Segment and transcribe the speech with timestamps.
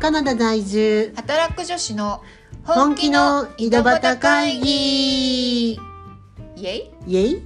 [0.00, 1.12] カナダ在住。
[1.14, 2.22] 働く女子の
[2.64, 5.72] 本気の井戸端会議。
[5.72, 5.78] イ
[6.56, 7.16] イエイ。
[7.16, 7.42] エイ。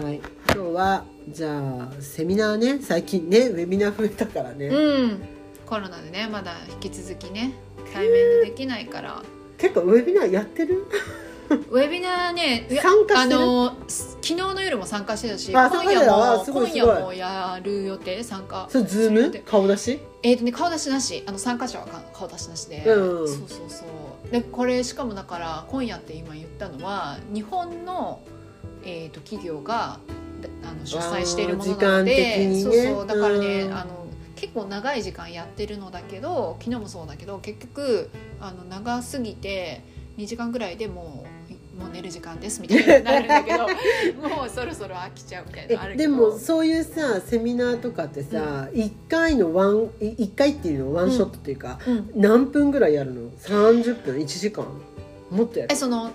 [0.00, 0.20] はい。
[0.54, 2.78] 今日はじゃあセミナーね。
[2.80, 5.20] 最近ねウェビナー増えたからね、うん。
[5.66, 7.54] コロナでねまだ引き続きね
[7.92, 9.20] 対面でできないから、
[9.58, 10.86] 結構ウェビナーやってる？
[11.70, 19.42] ウェビナーね参加あのす昨日の夜も参加してたしあ今夜も今夜もやる予定参加それズーム？
[19.44, 20.00] 顔出し？
[20.22, 21.22] えーとね、顔出しなし。
[21.26, 24.32] あの参加者はか顔出しなしで、うんそうそうそう。
[24.32, 28.20] でこれしかもだから今夜って今言ったのは日本の、
[28.82, 30.00] えー、と企業が
[30.40, 32.60] だあの主催しているものなので、ね。
[32.60, 33.06] そうそう。
[33.06, 33.72] だからね、うん。
[33.72, 39.82] あの結構長い時間やってるのだけど昨日もそうだけど結局あの長すぎて
[40.18, 41.28] 2時間ぐらいでもう
[41.78, 43.66] もう寝る時間ですみたいになるんだけど
[44.28, 46.04] もうそろそろ飽きちゃうみたいなのあるけど。
[46.04, 54.64] えでもそういうさセミナーとかってさ、一1回のワンい一回っていうのワンショットっていうか、うん、何分ぐらいやるの？30分？1時間？
[55.30, 55.72] もっとやる？
[55.72, 56.10] えその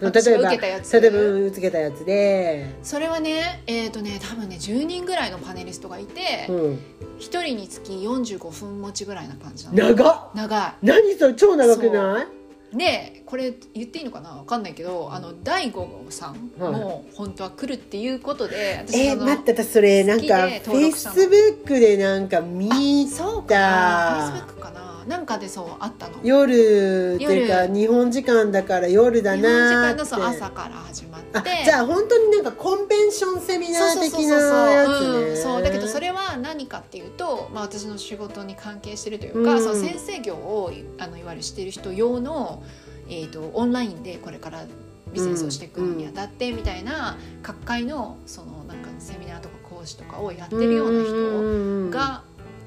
[0.00, 1.00] 例えば受けたやつ？
[1.00, 6.78] 例えけたやつで、それはねえっ、とね多分ね10人ぐらいのパネリストがいて、うん、
[7.18, 9.78] 一1人につき45分持ちぐらいな感じなの。
[9.90, 10.30] 長っ！
[10.34, 11.34] 長何それ？
[11.34, 12.24] 超長くない？
[12.24, 12.26] い
[12.74, 14.30] でこれ言っていいのかな？
[14.30, 23.60] わかんないけどあの大悟さんも本当は来るっていうことで、私えー、待って私それなんかフェイスブックでなんか見そうだか。
[23.60, 26.14] なフェイスブックかななんかでそうあったの？
[26.22, 27.74] 夜っていうか夜。
[27.74, 31.38] 日本時間だから夜だ日本時間のそう朝から始まって。
[31.38, 34.36] あじゃあ本当になんかコンベンションセミナー的な
[34.70, 35.06] やつね。
[35.30, 39.62] うん、そうだけどそれは何かっていうと、まあ、私の仕事に関係してるというか、うん。
[39.62, 42.62] その先生業をあのいわゆるしてる人用の、
[43.08, 44.64] えー、とオンラインでこれから
[45.12, 52.22] ビジネスをしていくにあたってみたいな各界のそのなんかセミナーとか講師とかをやってるような人が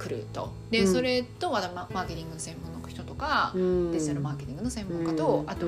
[0.05, 0.53] 来ると。
[0.69, 0.93] で、うん。
[0.93, 5.49] それとまだママーケティングの専門の人とか、デジタルマーケティングの専門家と、うん。
[5.49, 5.65] あと、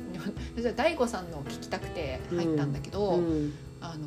[0.76, 3.52] 大悟さんのを聞きたくて入ったんだけど、うん。
[3.80, 4.06] あの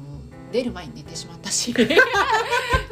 [0.52, 1.74] 出る前に寝てしまったし。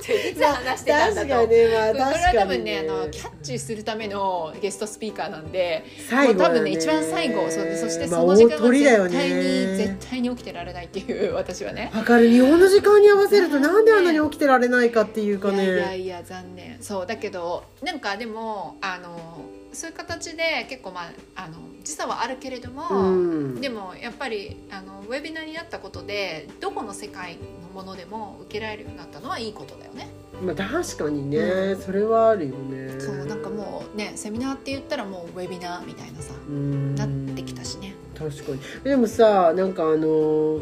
[0.07, 1.27] いつ話してたんだと。
[1.27, 9.75] 確かにねまあこれは確かに多分ねあのキャッチするためのゲストスピーカーなんで最後もう多分ね一番最後そそしてまあその時間は絶対に、ね。
[9.75, 11.91] 絶対に起きてられないっていう私はね。
[11.93, 12.29] わかる。
[12.29, 16.77] 日本の時間に合わせるとなんであんなに起きてられないかっていうかいやいやねいや残念。
[16.81, 19.41] そうだけどなんかでもあの
[19.77, 21.01] そういう形で結構ま
[21.35, 23.61] ああの時差はあるけれども、うん。
[23.61, 30.09] でもやっぱりあのウェビナーになったことでどこの世界のものでも受けられるようになったのはいいことだよね。
[30.43, 32.99] まあ確かにね、うそれはあるよね。
[32.99, 36.95] そうなんかもうねセミナーって言ったらもうウェビナーみたいなさうん。
[36.95, 37.93] なってきたしね。
[38.17, 38.59] 確かに。
[38.83, 40.61] でもさなんかあの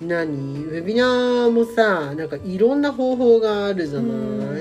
[0.00, 0.64] 何？
[0.64, 4.12] ウェビナーもさなんかいろんな方法があるじゃない、う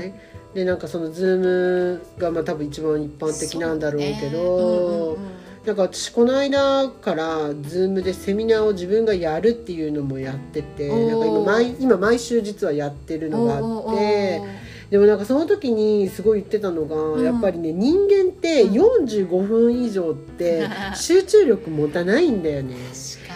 [0.10, 0.14] ん
[0.56, 5.18] でなんかそのズームがまあ多分一番一般的なんだろうけど
[5.66, 14.42] なんか私この間からズームでセミナーを自分がやるっていうのもやっててなんか今毎今毎週実はやってるのがあって
[14.90, 17.26] でもなんかその時にすごい言ってたのが、うん。
[17.26, 19.06] やっぱりね人間ってうん。
[19.06, 22.76] 45分以上って集中力持たないんだよね。
[22.76, 22.96] 確かに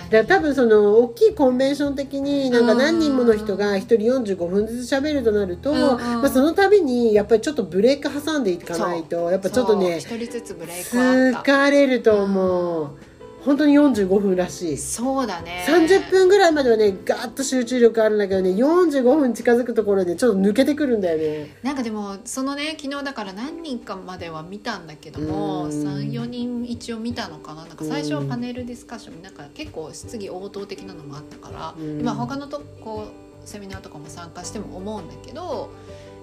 [0.09, 3.96] だから多分その大きいコンベンション的になんかうん何人もの人が1人
[4.36, 12.98] 45分ずつ喋るとなると、うんまあ、その度にやっぱりちょっとブレイク挟んでいかないとやっぱちょっとね疲れると思う
[13.45, 14.77] 本当に45分らしい。
[14.77, 15.66] そうだね。
[15.67, 21.55] 30分ぐらいまではねガーッと集中力あるんだけどね45分近づくところでちょっと抜けてくるんだよね。
[21.63, 25.72] なんかでもそのね昨日だから何人かまでは見たんだけどもうん。
[25.72, 27.66] 34人一応見たのかな。
[27.66, 32.03] なんか最初はパネルディスカッションなんか結構質疑応答的なのもあったから、うん。
[32.03, 33.07] まあ他のとこ
[33.45, 35.71] セミナーとかも参加しても思うんだけど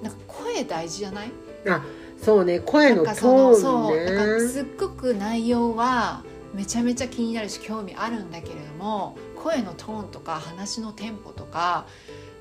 [0.03, 1.33] なんか声大事じゃない？
[1.67, 1.83] あ
[2.23, 6.23] そうね声のトーンなんかねすっごく内容は
[6.57, 11.87] めちゃめちゃ気になるし興味あるんだけれども声のトーンとか話のテンポとか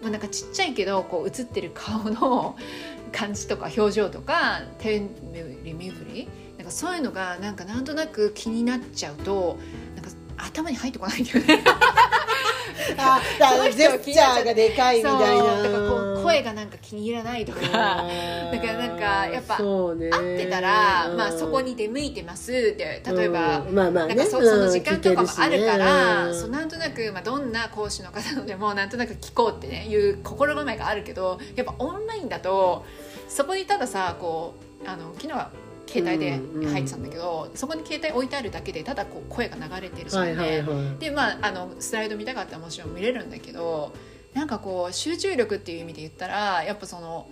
[0.01, 2.55] まあなんかちっちゃいけどこう映ってる顔の
[3.11, 5.07] 感じとか表情とか手振
[5.63, 9.57] り身振りなんかそういうのがなんかなんとなく気になっちゃうと
[9.95, 11.63] なんか頭に入ってこないんだよね。
[12.97, 13.21] あ
[13.71, 17.61] ジェスチャーがでかいみたいなだからこう声がなんか気に入らないとか。
[17.61, 18.05] だか
[18.73, 19.97] らなんかやっぱ合っ
[20.37, 21.17] てたら、うん。
[21.17, 23.75] まあ、そこに出向いてますって例えば、うん。
[23.75, 24.15] まあまあね。
[24.15, 26.39] なんかそその時間とかもあるから、うん。
[26.39, 32.85] そうなんとなく、まあ、どんな講師の方のでもなんとなく聞こうってねいう心構えがあるけどやっぱオンラインだと
[33.27, 34.55] そこにたださこ
[34.85, 35.51] うあの昨日は
[35.85, 40.97] 掲携帯で入ってたんだけど、そこに携帯置いてあるだけでただこう声が流れてるじゃんね、はいはいはい。
[40.99, 43.93] でまああのスライド見たかったらもちろん見れるんだけど
[44.33, 47.29] なんかこう集中力っていう意味で言ったらやっぱその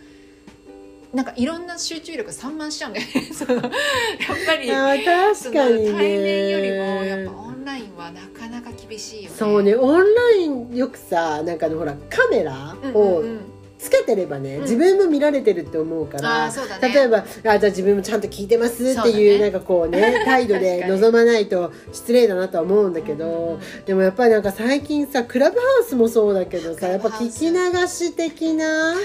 [1.13, 3.13] なんかいろんな集中力散漫しちゃうんだよね。
[3.49, 5.91] やっぱり確かにね。
[5.91, 9.35] 対面よりもやっぱオンラインはなかなか厳しいよね。
[9.37, 13.39] そうねオンラインよくさなんかあのほらカメラうんうんをうん
[13.83, 14.61] つけてればね、うん。
[14.61, 16.93] 自分も見られてるって思うかあらね。
[16.93, 19.51] 例えばあじゃあ自分もちゃんと聞いてますっていうだね。
[19.51, 28.95] なんかこうね 態度で臨まないと失礼だなとは思うんだけど、うんうんでもやっぱりなんか最近さクラブハウスもそうだけどクさやっぱ聞き流し的な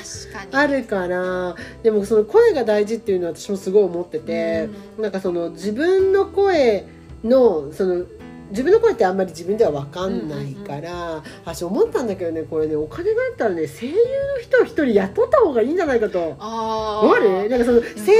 [0.52, 6.86] あるからでもその声が大事っていうのは私もすごい思ってて、なんかその自分の声
[7.24, 8.04] のその
[8.50, 13.98] 自分の声ってあんまり自分では分かんないから、私思ったんだけどねこれねお金があったらね声優の
[14.42, 16.36] 人を一人雇った方がいいんじゃないかと。
[16.38, 18.12] あるーなんかその声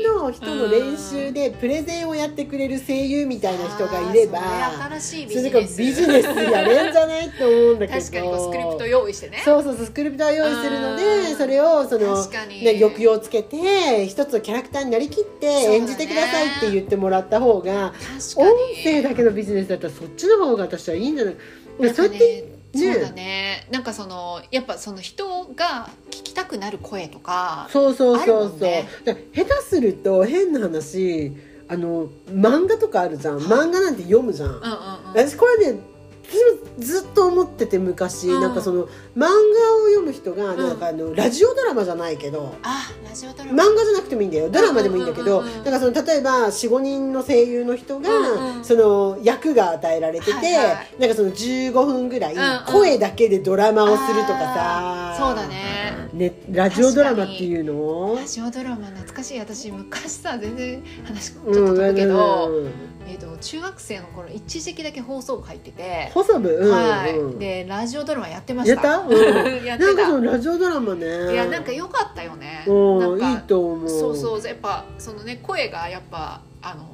[0.00, 4.40] 優の人の練習でプレゼンをやってくれる声優みたいな人がいれば
[4.98, 5.78] それビジネス。
[5.78, 8.00] ビジネスやれんじゃないって思うんだけど。
[8.00, 9.42] 確かにスクリプト用意してね。
[9.44, 11.36] そうそうそうスクリプトを用意するのうでん。
[11.36, 21.34] それをそのね、抑揚をつけて一つのキャラクターになりきって演じてくださいって言ってもらった方が、確か音に声だけのビジネスだったらそっちの方が私はいいんじゃない？
[21.34, 21.40] か
[21.94, 22.56] そうやってね。
[22.86, 23.68] ねそうだね。
[23.70, 28.86] なんかそのやっぱその人が聞きたくなる声とかそうそうそうそう、ね。
[29.34, 31.32] 下手すると変な話
[31.68, 33.38] あの漫画とかあるじゃん。
[33.38, 34.70] 漫画なんて読むじゃん、うんうんうん。
[35.14, 35.80] 私これね
[36.78, 38.40] ずっと思ってて昔、うん。
[38.40, 38.84] なんかその
[39.16, 39.30] 漫画を
[39.88, 43.64] 読む人がなんかあの、ラジオドラマじゃないけどあラジオドラマ。
[43.64, 44.50] 漫画じゃなくてもいいんだよ。
[44.50, 48.64] ドラマでもいいんだけど、うんうんうんうんなんかその例えば45人の声優の人が、うんうん。
[48.64, 51.00] その役が与えられてて、はいはい。
[51.00, 52.64] なんかその15分ぐらいうんうん。
[52.66, 58.14] 声だけでドラマをするとかさ、あーそうだねねラジオドラマっていうの？
[58.16, 59.38] ラジオドラマ懐かしい。
[59.40, 62.70] 私昔さ全然話ちょっうんと飛ぶけど、うん
[63.08, 67.38] えー、と中学生の頃一時期だけ放送部入ってて、細部、うんはい、うん。
[67.38, 68.98] でラジオドラマやってましやった？
[69.00, 69.14] た、うん、
[69.64, 71.32] やってなんかそたのラジオドラマね。
[71.32, 72.64] いやなんか良かったよね。
[72.66, 73.88] うんなんかいいと思う。
[73.88, 74.42] そうそう。
[74.46, 76.84] やっぱそのね声がやっぱあの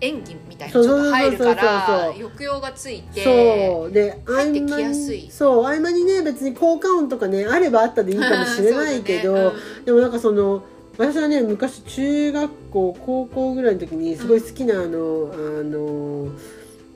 [0.00, 3.92] 演技みたいにちょっと入るから抑揚がついてそう。
[3.92, 5.22] で入って合間きやすい。
[5.22, 9.56] にそう合間にね別に効果音とかねあればあったでいいかもしれないけど、そうだね。
[9.86, 10.64] でもなんかその
[10.98, 16.28] 私はね昔中学校高校ぐらいの時にすごい好きなあの、あの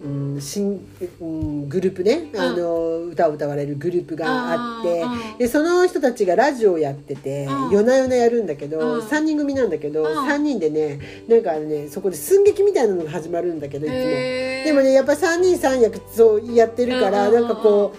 [0.05, 0.87] うん、新、
[1.21, 5.05] うん、グループね、あの歌を歌われるグループがあって、
[5.39, 7.71] でその人たちがラジオをやってて、うん。
[7.71, 9.01] 夜な夜なやるんだけど、うん。
[9.01, 10.29] 3人組なんだけど、うん。
[10.29, 13.99] 3人でねなんかねそこで寸劇みたいなのが始まるんだけどいつも。
[13.99, 17.95] でもねやっぱ3人3役そうやってるから、なんかこ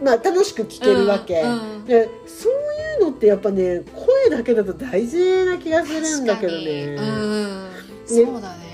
[0.00, 1.42] うまあ楽しく聴けるわけ、
[1.86, 6.96] でそういうのってやっぱね声だけだと大事な気がするんだけどね。
[8.06, 8.67] そうだね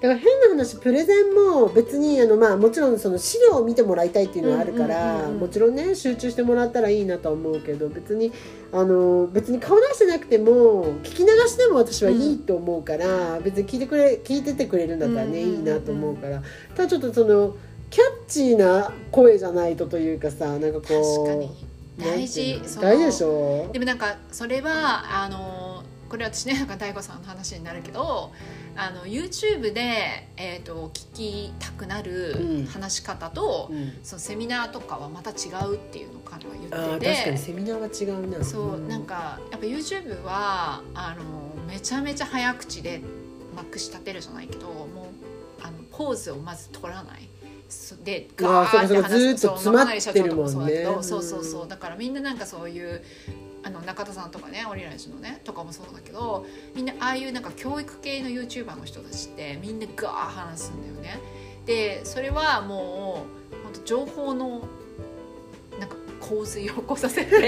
[0.00, 5.40] だから変な話プレゼンも別にあの、まあ、もちろんその資料を見てもらいたいっていうのはあるから、うんうんうんうん。
[5.40, 8.32] もちろんね集中してもらったらいいなとは思うけど別に
[8.72, 16.42] あの別に顔出してなくても聞き流しでも私はいいと思うから、別に聞いてくれ聞いててくれるんだったらね、うんうんうんうんいいなと思うから
[16.76, 17.56] ただちょっとその
[17.90, 21.66] キャッチーな声じゃないとというかさなんかこう確かに。
[21.98, 22.60] 大事。
[22.80, 23.70] 大事でしょ？
[23.72, 28.30] でもなんかそれはあのこれ私ねなんか大悟さんの話になるけど
[28.80, 32.04] あの YouTube で、えー、と聞きたくなうん。
[32.04, 33.98] る話し方と、うん。
[34.04, 37.12] そのセミナーとかはまた違うっていうのを彼はあー言ってて。
[37.12, 38.44] 確かにセミナーは違うな。
[38.44, 43.02] そうなんかやっぱ YouTube はあのめちゃめちゃ早口で
[43.56, 44.86] まくし立てるじゃないけどもう
[45.60, 47.28] あのポーズをまず取らない。
[47.68, 50.84] そでガーってそうかそうか話すと詰まってるもんね。
[50.84, 51.66] そうそうそうそうそうう。
[51.66, 53.02] んだからみんななんかそういう
[53.62, 61.20] あの中田さんとかねオリラジのねとかもそうだけどみんなああいうなんか教育系の YouTuber の人たちってみんなガー話すんだよね。
[61.66, 64.62] でそれはもう本当情報の
[66.28, 67.40] 洪水を起こさせて。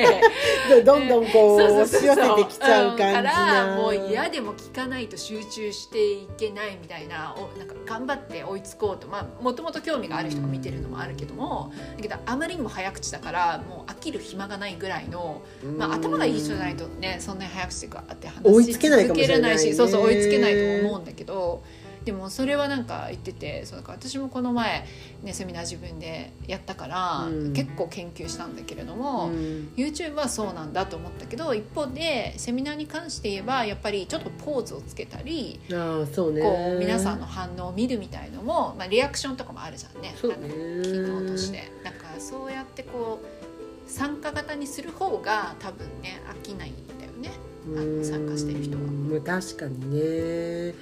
[0.68, 3.14] でどんどんこう押し寄せてきちゃう感じん。
[3.14, 9.06] かならもう嫌でも聞かないと集中していけないみたいなおなんか頑張って追いつこうと。
[9.08, 15.42] まあもともと興味がある人が見てるのもあるけどもだけどあまりにも早口だからもう飽きる暇がないぐらいの、
[15.78, 21.62] まあ、頭がいい人じゃないとねそんなに早口でガーって話追いつけないかもしれないしそうそう追いつけないと思うんだけど
[22.04, 24.86] でもそれはなんか言っててそう私もこの前、
[25.22, 27.52] ね、セミナー自分でやったから、うん。
[27.52, 29.72] 結構研究したんだけれども、うん。
[29.76, 36.40] YouTube はそうなんだと思ったけど一方でセミナーに関して言えばやっぱりちょっとポーズをつけたり、ああそうね。
[36.40, 40.14] こう皆さんの反応を見るみたいのも、まあ、リアクションとかもあるじゃんね。
[40.16, 40.36] そうね。
[40.42, 41.70] あの機能として。
[41.84, 47.32] だからそうやってこう参加型にする方が多分ね飽きないんだよね。
[47.66, 48.82] あの参加してる人は。
[48.84, 50.74] まあ確かにね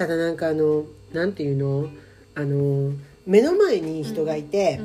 [0.00, 1.90] ただなんかあのなんていうの？
[2.34, 2.92] あの
[3.26, 4.80] 目の前に人がいて、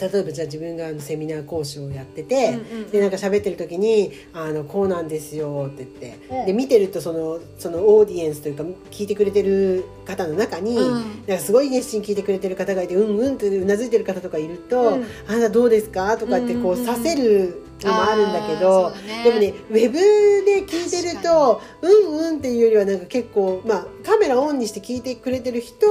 [0.00, 2.90] 例えばじゃあ自分があのセミナー講師をやってて、うんうんうん。
[2.90, 6.46] でなんか喋ってる時に「あのこうなんですよ」って言って、うん。
[6.46, 10.92] で見てるとそのそのオーディエンスというか聞いてくれてる方の中に、うん。
[10.92, 15.04] なんかすごい熱心に聞いてくれてる方がいてうんうんってうなずいてる方とかいると「うん。
[15.28, 19.98] あなたどうですか?」とかってこうさせるのもあるんだけど、ねでもねウェブ
[20.44, 25.86] で聞いてると「うんうん」っていうよりはなんか結構まあカメラオンにして聞いてくれてる人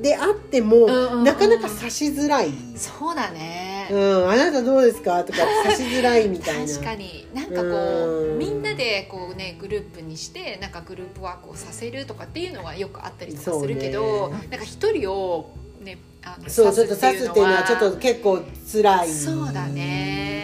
[0.00, 2.50] であっても、んうんうんなかなか差しづらい。
[2.76, 6.72] そうだね、うん、あなたどうですかとか差しづらいみたいな。
[6.72, 18.40] 確かになんかこううんみんなでこうねグループにしてなんかグループワークをさせるとかっていうのはよくあったりとかするけど、ねなんか一人をねあのそうちょっと刺すっていうのはちょっとは結構
[18.72, 19.08] 辛い。
[19.08, 20.37] そうだね。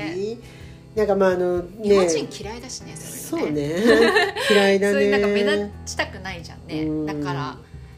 [0.95, 2.29] なんかまああの日本人ね。
[2.41, 4.35] 嫌いだしねそうねね。
[4.51, 5.11] 嫌いだね。
[5.11, 7.57] なんか目立ちたくないじゃんうんねだから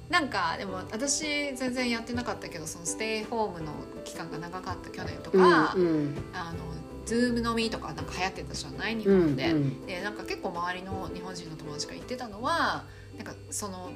[0.08, 3.72] なんかでも私全然やってなかったけどそのステイホームの
[4.04, 6.58] 期間が長かった去年とか、うんうんあの
[7.06, 12.84] ズーム飲みとかなんか流行ってたじゃない日うん本で、うんでなんか結構周りの日本人の友達が言ってたのは
[13.16, 13.90] なんかその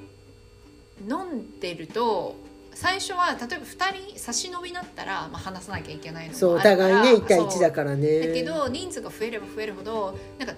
[1.09, 2.37] 飲んでると
[2.74, 8.20] 最初は例えば2人差し飲みだったら、まあ、話さなきゃいけないのそうお互いね一対一そうだからね。
[8.20, 10.54] だけど人数が増えれば増えるほどなんか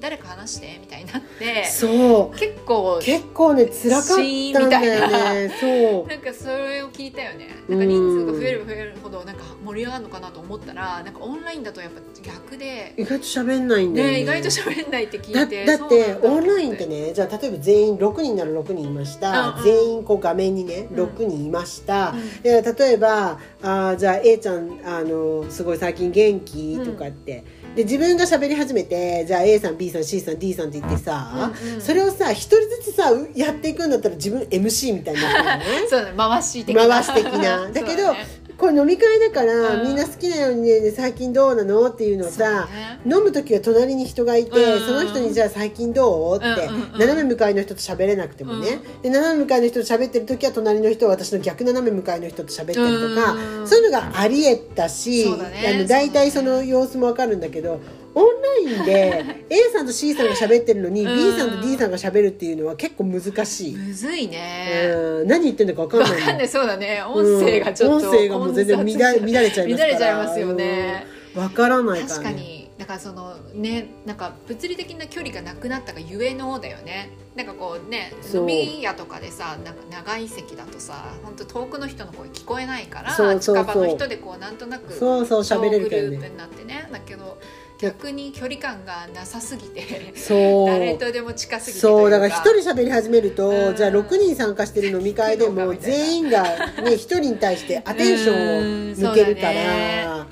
[0.00, 2.38] 誰か話してみたいになってそう。
[2.38, 5.54] 結構結構ね辛かったんだよね。
[5.60, 6.06] そう。
[6.08, 7.48] なんかそれを聞いたよね。
[7.68, 14.12] なんか人数が増えれば増えるほどなんか盛り上がるのかなと思ったらなんかオンラインだとやっぱ逆で、意外と喋んないんだよね。
[14.14, 15.64] ね、意外と喋んないって聞だいて。
[15.64, 19.64] だってオンラインってねじゃあ例えば全員6人なら6人いました、うんうん。
[19.64, 21.04] 全員こう画面にねうん。
[21.04, 22.42] 6人いました、うん。
[22.42, 26.78] で例えばあーじゃあ A ちゃんあのすごい最近元気？
[26.84, 27.44] とかって、
[27.76, 35.64] で自分が喋り始めてじゃあ A さん B さん C さん D さんって言ってさ、うんうんそれをさ一人ずつさうやっていくんだったら自分 MC みたいになるのね。
[35.88, 36.14] そうだね。
[36.16, 36.88] 回し的な。
[36.88, 37.68] 回し的な。
[37.68, 39.86] だけどねこれ飲み会だから、うん。
[39.86, 43.00] みんな好きなようにね最近どうなのっていうのをさ、ね。
[43.04, 44.86] 飲む時は隣に人がいて、うん。
[44.86, 46.36] その人にじゃあ最近どう？
[46.36, 46.68] って、
[46.98, 53.68] 斜め向かいの人と喋れなくてもね、で斜め向かいの人と喋ってる時は隣の人は私の逆斜め向かいの人と喋ってるとか、うん。
[53.68, 57.80] そういうのがありえたし、あの大体その様子もわかるんだけど
[58.16, 58.24] オン
[58.64, 61.32] ラインで A さんと C さんが喋ってるのに、うん。
[61.32, 63.76] B さんと D さんが喋るっていうのは結構難しい。
[63.76, 64.90] むずいね。
[64.94, 65.28] うん。
[65.28, 66.26] 何言ってんだかわかんわないもん。
[66.26, 66.48] かんない。
[66.48, 67.02] そうだね。
[67.02, 68.10] 音声がちょっと、うん。
[68.10, 72.70] 音声がもう全然乱れ乱れちゃいます乱れちゃいますよね、うんわからないから、ね、確かに。
[72.78, 77.10] だからそのねなんか物理的な距離がなくなったがゆえのだよね。
[77.36, 86.88] なんかこうね飲み屋とかでさなんか長い席だとさ本当遠くの人の声聞こえないから近場の人でこうなんとなくそうそう喋れるグループになってね。
[86.90, 87.38] だけど
[87.78, 90.66] 逆に距離感がなさすぎてそう。
[90.66, 93.76] 誰とでも近すぎてそうだから一人喋り始めると、うん。
[93.76, 96.42] じゃあ6人参加してる飲み会でも 全員が
[96.82, 100.28] ね一人に対してアテンションを向けるから、だか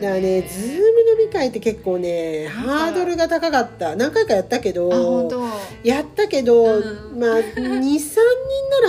[0.00, 0.78] らねズーム
[1.22, 3.94] 飲み会って結構ねハードルが高かった。
[3.94, 5.42] 何回かやったけど当。
[5.84, 6.78] やったけど、う
[7.14, 7.18] ん。
[7.20, 8.00] まあ 23人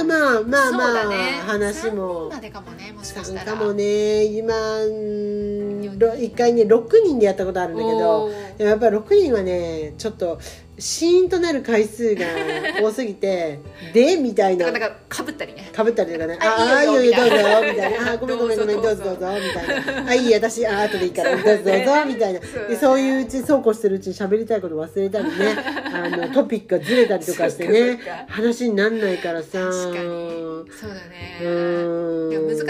[0.04, 1.42] まあまあまあ、ね。
[1.46, 2.30] 話も。
[2.30, 3.58] 3人までかもねもしかし参たら。
[3.58, 4.54] 加もね今
[6.20, 10.40] 一回ね6人でやったことあるんだけどやっぱり6人はねちょっと
[10.80, 12.26] シーンとなる回数が
[12.82, 13.60] 多すぎて
[13.94, 14.66] でみたいな。
[14.66, 15.70] だからなんかかぶったりね。
[15.72, 17.62] かぶったりとかね「あああいいよよいいよどうぞ」みたいな。
[17.62, 19.04] みたいな「あごめんごめんごめんどうぞ。
[19.04, 22.40] どうぞ」みたいな「あいい私あ後でいいからどうぞどうぞ」みたいな。
[22.42, 25.32] そうでそういううちそうこうしてるうちに喋りたいこと忘れたりね。
[25.94, 28.00] あのトピックがずれたりとかしてね。
[28.28, 30.54] 話になんないからさ確かに。
[30.74, 31.40] そうだね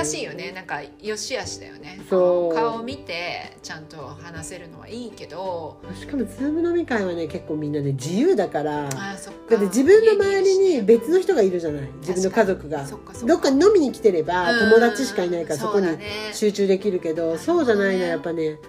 [0.04, 0.52] 難しいよね。
[0.52, 2.02] なんかよしあしだよね。
[2.10, 2.56] そう。
[2.56, 5.82] 顔を見てちゃんと話せるのはいいけど。
[6.00, 8.88] しかもズーム飲み会はね結構みんなね自由だから。
[8.88, 9.52] あーそっか。
[9.52, 11.88] だって自分の周りに家別の人がいるじゃない？
[12.00, 12.86] 自分の家族が。
[12.86, 13.28] そっかそっか。
[13.28, 14.70] どっかに飲みに来てればうん。
[14.72, 15.88] 友達しかいないからそこに
[16.34, 18.60] 集中できるけどそうじゃないのはやっぱね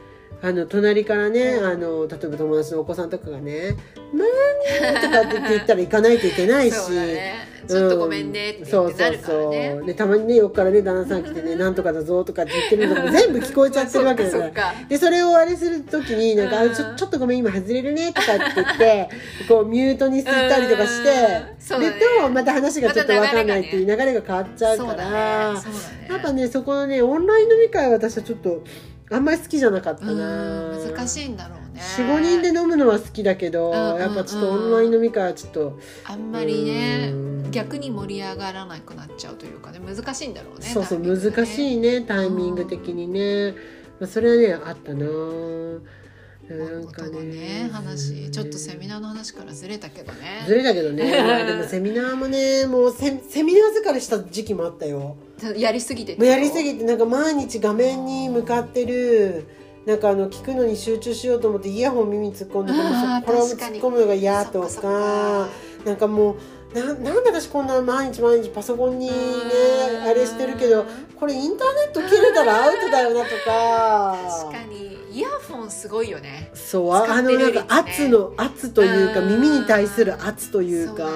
[0.44, 1.64] あの隣からね、うん。
[1.64, 3.74] あの例えば友達のお子さんとかがね
[4.12, 6.76] 「マミー」とかって言ったら行かないといけないし。
[7.66, 9.86] ちょっとごめんねって言ってなるからそうそうねそう。
[9.86, 14.74] でたまにね横からね旦那さん来てね「なんとかだぞ」とかって言ってるのも全部聞こえちゃってるわけだから。
[14.86, 19.08] でそれをあれする時になんか、うんあちょちょっとごめん今外れるねとかって言って
[19.48, 21.08] こうミュートにしたりとかして、
[21.74, 21.80] うん。
[21.80, 21.90] ね。
[21.90, 25.52] でとまた話がちょっと分かんないっていう流れが変わっちゃうから。
[25.54, 25.58] ね。
[25.58, 26.08] そうだね。
[26.10, 28.62] やっぱねそこのねオンライン飲み会は私はちょっと
[29.10, 30.12] あんまり好きじゃなかったな。
[30.12, 31.80] うん難しいんだろうね。
[31.98, 34.00] 45人で飲むのは好きだけど、うんうんうん。
[34.00, 37.16] やっぱちょっとオンライン飲み会はちょっと、あんまりねう
[37.48, 37.50] ん。
[37.50, 41.08] 逆に盛り上がらなくなっちゃうというかね難しいんだろうねそうそうね。
[41.08, 43.52] 難しいねタイミング的にね、
[44.00, 45.06] まあ、それはねあったな
[46.48, 50.44] なんかね話ちょっとセミナーの話からずれたけどね。
[50.46, 51.22] ずれたけどね。
[51.22, 55.16] ま あでもセミナーもねもうセセミナー疲れした時期もあったよ。
[55.56, 59.46] やりすぎてもうやりすぎてなんか毎日画面に向かってる
[59.86, 62.72] なんかあの聞くのに集中しようと思ってイヤホン耳に突っ込んで
[63.26, 65.48] これを突っ込むのが嫌とか
[65.84, 66.36] なんかも
[66.74, 70.08] うななんで私こんな毎日毎日パソコンにねうん。
[70.08, 70.84] あれしてるけど
[71.18, 74.16] これインターネット切れたらアウトだよなとか。
[74.40, 76.50] 確かにイヤフォンすごいよね。
[76.54, 79.28] そうあのなんか圧の圧というかうん。
[79.40, 81.08] 耳に対する圧というか。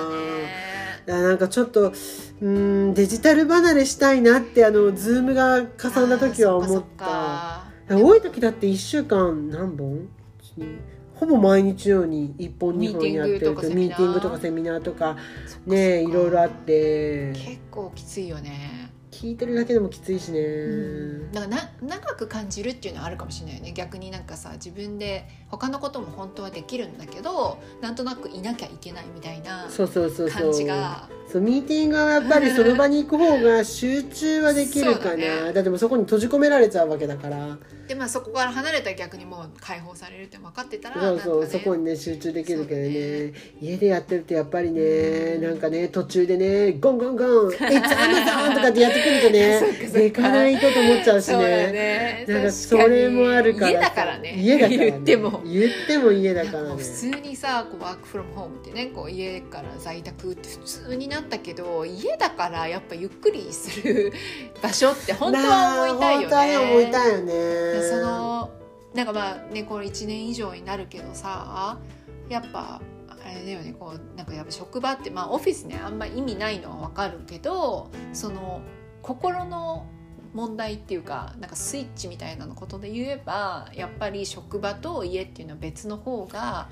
[1.06, 1.92] なんかちょっと
[2.40, 7.64] うんデジタル離れしたいなってあのズームが重なった時は思った。
[7.90, 10.08] 多い時だって1週間何本？
[11.14, 15.16] ほぼ毎日のように1本2本やってるとミミーティングとかセミナーとか
[15.66, 17.32] ねいろいろあって。
[17.32, 18.77] 結構きついよね
[19.18, 20.44] 聞いてるだけでもきついしね、う
[21.26, 21.32] ん。
[21.32, 23.72] だからな長く感じるっていうのはあるかもしれないよね。
[23.72, 30.42] 逆になんかさ自分で他のことも本当はできるんだけどなんとなくいなきゃいけないみたいなそうそうそうそう。
[30.42, 31.08] 感じが。
[31.30, 35.16] そうミーティングはやっぱりその場に行く方が集中はできるかな。
[35.16, 35.52] ね。
[35.52, 37.58] だってもうそこに閉じ込められちゃうわけだから。
[37.88, 43.32] でまあそこから離れたら逆にもう解放されるって分かってたらそうそう、ねそこにね集中できるけどね。
[43.32, 45.42] そう家でやってるとやっぱりね、うん。
[45.42, 50.00] なんかね途中でねゴンゴンゴン「It's Amazon!」とかってやってくるとねそっかそっか。
[50.00, 51.36] 行かないとと思っちゃうしね。
[51.38, 52.24] ね。
[52.28, 53.70] なんかそれもあるから。
[53.70, 54.34] 家だからね。
[54.38, 55.42] 家だから、ね、言っても。
[55.44, 64.12] 言っても家だから普通にさこうワークフロムホームってねこう家から在宅って普通になったけど家だからやっぱゆっくりする
[64.62, 66.26] 場所って本当は思いたいよね。
[66.26, 67.32] 本当はね思いたいよね。
[67.32, 68.50] でその
[68.94, 71.78] なんかまあねこれ1年以上になるけどさ
[72.28, 78.62] やっぱあれだよねこうなんかやっぱ職場ってまあオフィスねあんま意味ないのはわかるけどその
[79.02, 79.86] 心の
[80.34, 86.68] 問題っていうかなんかスイッチみたいなのことで言えばやっぱり職場と家っていうのは別の方が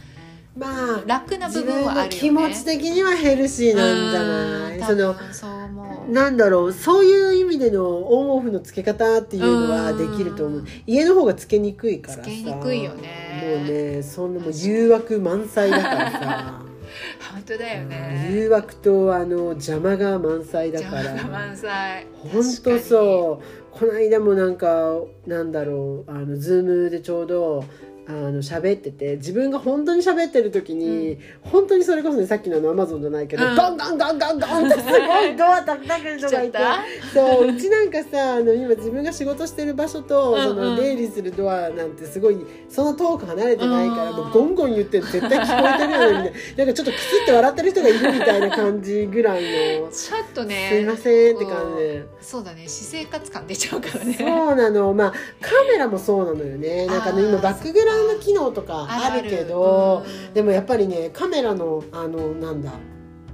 [0.56, 2.08] まあ楽な部分はあるよね。
[2.10, 4.78] 気持ち的にはヘルシーなんじゃない？
[4.78, 10.64] うんそのそうなんだろうそういう意味でのオンオフのつけ方っていうのはできると思う。
[10.86, 12.22] 家の方がつけにくいからさ。
[12.22, 13.56] つけにくいよね。
[13.58, 16.62] もうねそんなもう誘惑満載だからさ
[17.32, 18.30] 本当だよね。
[18.32, 21.02] 誘惑とあの邪魔が満載だから。
[21.02, 22.06] 邪魔が満載。
[22.32, 23.78] 本当そう。
[23.78, 27.64] この間もなんかなんだろうあのズームでちょうど
[28.08, 33.56] あの喋ってて自分が本当に喋ってる時に、本当にそれこそねさっきのアマゾンじゃないけど、うん。
[33.56, 36.58] ガンガンガンガンガンって すごいドアたたく人がいて。
[36.58, 36.78] 来ちゃっ
[37.12, 40.44] そううちなんかさあの今自分が仕事してる場所と、うんうん。
[40.44, 42.36] その出入りするドアなんてすごい
[42.68, 44.16] その遠く離れてないから、うん。
[44.16, 46.30] もうゴンゴン言ってる絶対聞こえてるよねみたいな。
[46.58, 49.42] なんかちょっとクスって笑ってる人がいるみたいな感じぐらい
[49.80, 49.88] の。
[49.88, 50.68] ちょっとね。
[50.70, 52.04] すいませんって感じで。
[52.20, 52.68] そうだね。
[52.68, 54.14] 私生活感出ちゃうからね。
[54.16, 54.94] そうなの。
[54.94, 56.86] まあカメラもそうなのよね。
[56.86, 59.28] なんかね今バックグラウンド機能とかある。
[59.28, 60.34] けどうん。
[60.34, 62.72] でもやっぱりねカメラのあのなんだ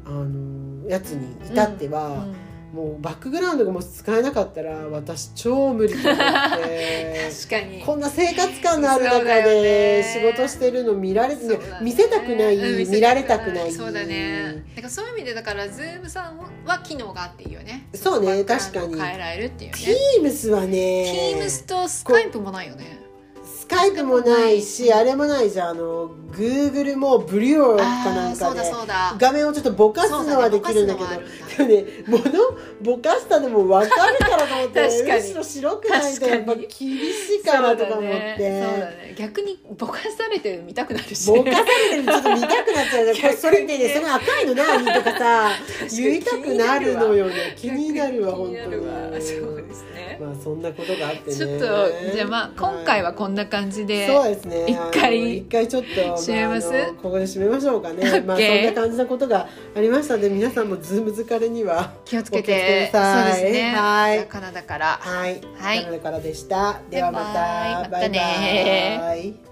[0.05, 2.35] あのやつに至っては、うん。
[2.73, 7.29] もうバックグラウンドがもし使えなかったら私超無理と思って。
[7.47, 7.83] 確かに。
[7.85, 10.03] こんな生活感のある中でね。
[10.03, 11.59] 仕事してるの見られね。
[11.83, 13.73] 見せたくない、うん見られたくない。
[13.73, 14.65] そうだね。
[14.75, 17.89] だからそういう意味でだからズームさんは機能があっていいよね。
[17.95, 18.99] そうね確かに。
[18.99, 20.31] 変えられるっていうね。
[20.31, 22.99] Teams はね Teams とスカイプもないよね。
[23.11, 23.12] ス
[23.73, 25.69] カイプもないしあれもないじゃん。
[25.71, 28.61] あの Google もブリューかなんかで
[29.19, 31.25] 画面をちょっとぼかすのはできるんだけどだね
[31.59, 32.23] でもね物
[32.81, 35.23] ぼかしたのも分かるからと思って 確かに。
[35.23, 36.89] むしろ白くないとやっぱ厳し
[37.41, 41.31] いからとか思って、逆にぼかされてるの見たくなるし。
[41.31, 43.07] ぼかされてるのちょっと見たくなっちゃう。
[43.13, 43.15] ね。
[43.15, 45.51] これそれでねその赤いの何とかさ
[45.95, 47.55] 言いたくなるのよね。
[47.57, 48.85] 気になるわ本当に。
[49.23, 50.19] そうですね。
[50.21, 51.37] まあそんなことがあってね。
[51.37, 51.67] ちょっと
[52.15, 54.65] じゃあまあ今回はこんな感じで、そうですね。
[54.69, 56.75] 一回一回ちょっと締めます？
[56.75, 58.21] ああのここで締めましょうかね。
[58.23, 62.89] まあそんな感じのことがありましたので皆さんもズーム疲れには気をつけて。
[62.91, 63.33] ください。
[63.33, 63.75] そうですね。
[63.75, 64.27] はい。
[64.27, 64.99] カナダから。
[65.01, 65.41] はい。
[65.59, 65.85] はい。
[65.85, 66.81] カナダからでした。
[66.91, 67.35] ではまた。
[67.35, 67.91] バイバイ。
[67.91, 69.52] またねバイバイ